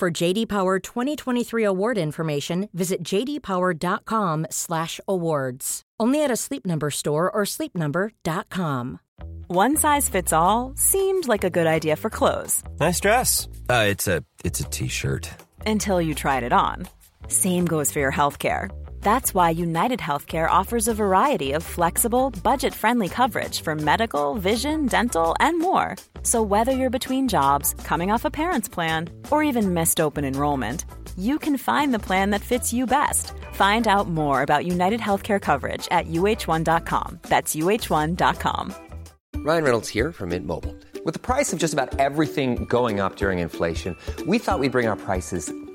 [0.00, 5.82] For JD Power 2023 award information, visit jdpower.com/awards.
[6.00, 9.00] Only at a Sleep Number store or sleepnumber.com.
[9.48, 13.46] One size fits all seemed like a good idea for clothes Nice dress.
[13.68, 15.28] Uh, it's a it's a t-shirt.
[15.66, 16.88] until you tried it on.
[17.28, 18.70] Same goes for your healthcare.
[19.02, 25.36] That's why United Healthcare offers a variety of flexible, budget-friendly coverage for medical, vision, dental,
[25.40, 25.94] and more.
[26.22, 30.84] So whether you're between jobs, coming off a parent's plan, or even missed open enrollment,
[31.18, 33.32] you can find the plan that fits you best.
[33.54, 37.18] Find out more about United Healthcare coverage at uh1.com.
[37.22, 38.74] That's uh1.com.
[39.36, 40.76] Ryan Reynolds here from Mint Mobile.
[41.04, 44.86] With the price of just about everything going up during inflation, we thought we'd bring
[44.86, 45.50] our prices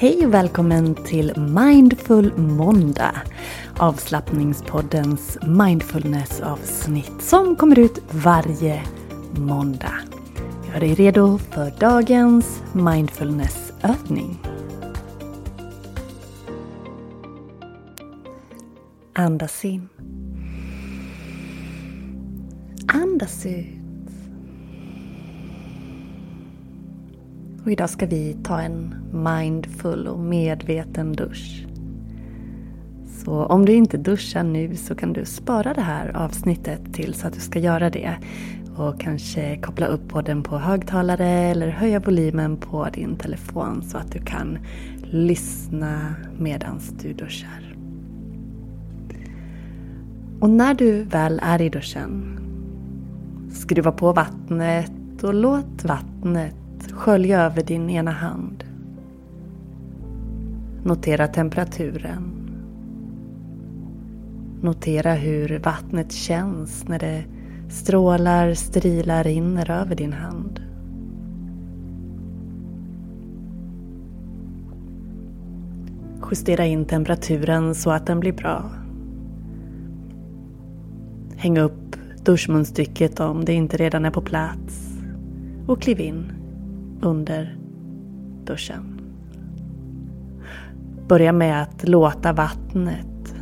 [0.00, 3.14] Hej och välkommen till Mindful Måndag.
[3.78, 8.82] Avslappningspoddens mindfulness-avsnitt som kommer ut varje
[9.38, 9.94] måndag.
[10.68, 14.38] Gör dig redo för dagens mindfulnessövning.
[19.12, 19.88] Andas in.
[22.86, 23.77] Andas ut.
[27.64, 31.66] Och idag ska vi ta en mindful och medveten dusch.
[33.24, 37.32] Så om du inte duschar nu så kan du spara det här avsnittet tills att
[37.32, 38.16] du ska göra det.
[38.76, 44.12] Och kanske koppla upp podden på högtalare eller höja volymen på din telefon så att
[44.12, 44.58] du kan
[45.02, 47.76] lyssna medan du duschar.
[50.40, 52.40] Och när du väl är i duschen,
[53.52, 56.54] skruva på vattnet och låt vattnet
[56.92, 58.64] skölja över din ena hand.
[60.84, 62.38] Notera temperaturen.
[64.60, 67.24] Notera hur vattnet känns när det
[67.68, 70.60] strålar, strilar, rinner över din hand.
[76.30, 78.70] Justera in temperaturen så att den blir bra.
[81.36, 84.98] Häng upp duschmunstycket om det inte redan är på plats.
[85.66, 86.37] Och kliv in
[87.00, 87.56] under
[88.44, 89.00] duschen.
[91.08, 93.34] Börja med att låta vattnet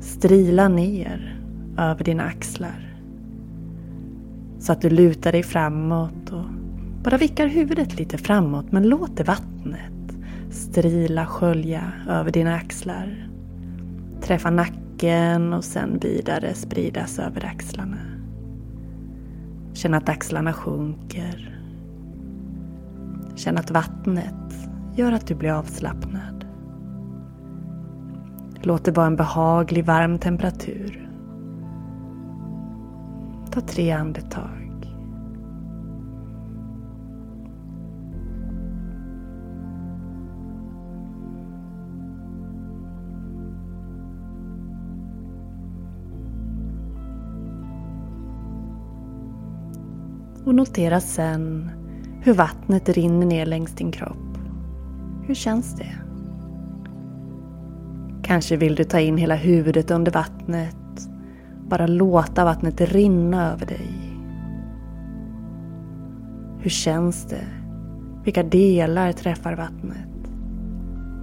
[0.00, 1.40] strila ner
[1.78, 2.96] över dina axlar.
[4.58, 6.44] Så att du lutar dig framåt och
[7.04, 9.92] bara vickar huvudet lite framåt men låter vattnet
[10.50, 13.28] strila, skölja över dina axlar.
[14.22, 17.98] Träffa nacken och sen vidare spridas över axlarna.
[19.74, 21.61] Känn att axlarna sjunker.
[23.36, 26.46] Känn att vattnet gör att du blir avslappnad.
[28.62, 31.10] Låt det vara en behaglig varm temperatur.
[33.50, 34.58] Ta tre andetag.
[50.44, 51.70] Och notera sen
[52.24, 54.38] hur vattnet rinner ner längs din kropp.
[55.26, 55.92] Hur känns det?
[58.22, 60.76] Kanske vill du ta in hela huvudet under vattnet.
[61.68, 63.90] Bara låta vattnet rinna över dig.
[66.60, 67.46] Hur känns det?
[68.24, 70.08] Vilka delar träffar vattnet?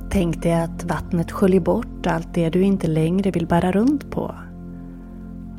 [0.09, 4.35] Tänk dig att vattnet sköljer bort allt det du inte längre vill bära runt på.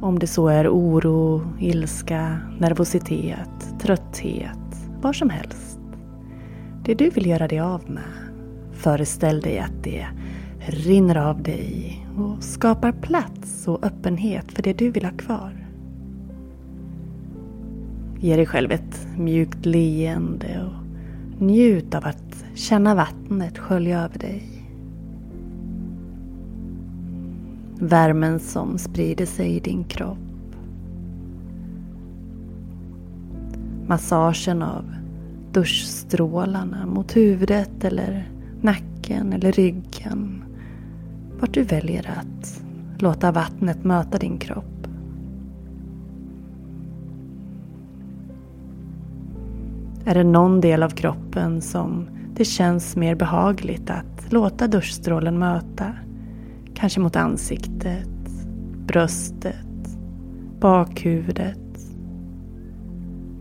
[0.00, 4.69] Om det så är oro, ilska, nervositet, trötthet,
[5.02, 5.80] var som helst.
[6.84, 8.30] Det du vill göra dig av med.
[8.72, 10.06] Föreställ dig att det
[10.66, 15.66] rinner av dig och skapar plats och öppenhet för det du vill ha kvar.
[18.18, 24.42] Ge dig själv ett mjukt leende och njut av att känna vattnet skölja över dig.
[27.78, 30.29] Värmen som sprider sig i din kropp.
[33.90, 34.94] Massagen av
[35.52, 38.28] duschstrålarna mot huvudet eller
[38.60, 40.44] nacken eller ryggen.
[41.40, 42.62] Vart du väljer att
[42.98, 44.86] låta vattnet möta din kropp.
[50.04, 55.92] Är det någon del av kroppen som det känns mer behagligt att låta duschstrålen möta?
[56.74, 58.46] Kanske mot ansiktet,
[58.86, 59.98] bröstet,
[60.60, 61.69] bakhuvudet.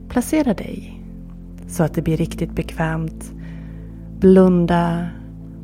[0.09, 1.03] Placera dig
[1.67, 3.33] så att det blir riktigt bekvämt.
[4.19, 5.07] Blunda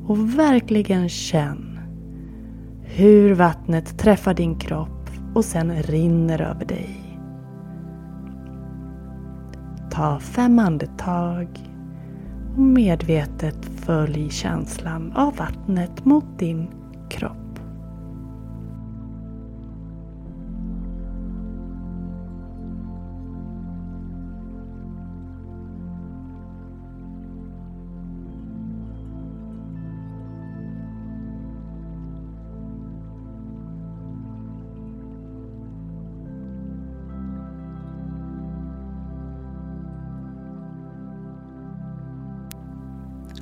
[0.06, 1.80] och verkligen känn
[2.84, 7.20] hur vattnet träffar din kropp och sen rinner över dig.
[9.92, 11.48] Ta fem andetag
[12.54, 16.68] och medvetet följ känslan av vattnet mot din
[17.10, 17.45] kropp.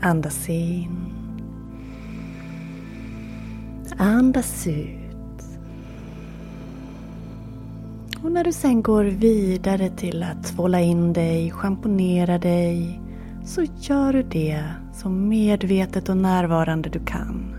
[0.06, 0.90] Andas in.
[3.98, 5.44] Andas ut.
[8.24, 13.02] Och när du sen går vidare till att tvåla in dig, schamponera dig
[13.46, 14.64] så gör du det
[14.94, 17.56] så medvetet och närvarande du kan.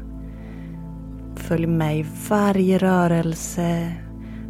[1.36, 3.92] Följ med i varje rörelse.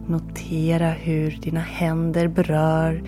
[0.07, 3.03] Notera hur dina händer berör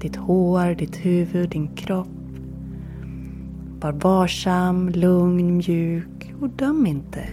[0.00, 2.21] ditt hår, ditt huvud, din kropp.
[3.82, 7.24] Var varsam, lugn, mjuk och döm inte.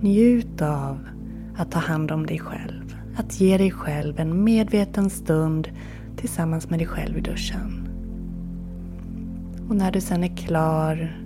[0.00, 0.98] Njut av
[1.56, 2.96] att ta hand om dig själv.
[3.16, 5.68] Att ge dig själv en medveten stund
[6.16, 7.88] tillsammans med dig själv i duschen.
[9.68, 11.16] Och när du sen är klar,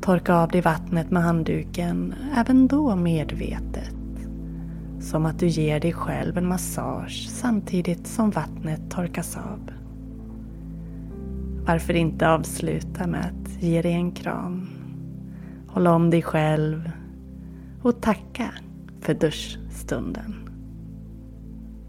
[0.00, 3.94] torka av dig vattnet med handduken, även då medvetet.
[5.00, 9.79] Som att du ger dig själv en massage samtidigt som vattnet torkas av.
[11.66, 14.68] Varför inte avsluta med att ge dig en kram,
[15.68, 16.90] hålla om dig själv
[17.82, 18.54] och tacka
[19.00, 20.34] för duschstunden.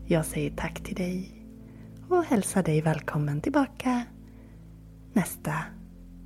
[0.06, 1.46] Jag säger tack till dig
[2.10, 4.04] och hälsar dig välkommen tillbaka
[5.14, 5.54] nästa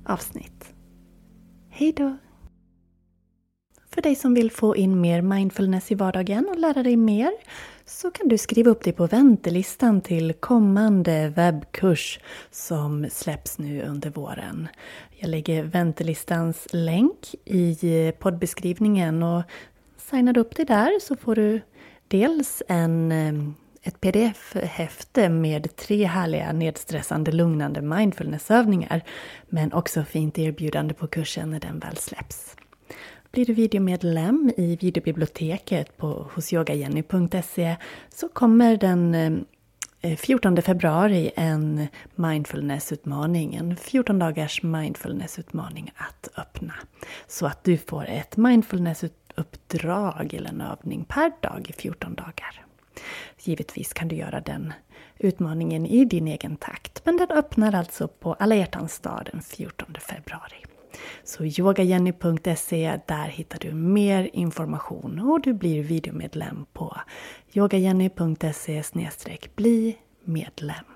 [0.04, 0.74] avsnitt.
[1.68, 2.16] Hej då!
[3.96, 7.32] För dig som vill få in mer mindfulness i vardagen och lära dig mer
[7.84, 12.20] så kan du skriva upp dig på väntelistan till kommande webbkurs
[12.50, 14.68] som släpps nu under våren.
[15.10, 19.42] Jag lägger väntelistans länk i poddbeskrivningen och
[19.96, 21.60] signar du upp dig där så får du
[22.08, 23.12] dels en,
[23.82, 29.02] ett pdf-häfte med tre härliga nedstressande lugnande mindfulnessövningar
[29.48, 32.56] men också fint erbjudande på kursen när den väl släpps.
[33.36, 37.76] Blir du videomedlem i videobiblioteket på hosyogajenny.se
[38.08, 39.32] så kommer den eh,
[40.00, 46.74] eh, 14 februari en mindfulnessutmaning, en 14 dagars mindfulnessutmaning att öppna.
[47.26, 52.64] Så att du får ett mindfulnessuppdrag eller en övning per dag i 14 dagar.
[53.38, 54.72] Givetvis kan du göra den
[55.18, 59.94] utmaningen i din egen takt, men den öppnar alltså på alla hjärtans dag den 14
[60.00, 60.75] februari.
[61.24, 66.96] Så yogajenny.se, där hittar du mer information och du blir videomedlem på
[67.54, 68.82] yogajenny.se
[69.56, 70.95] bli medlem.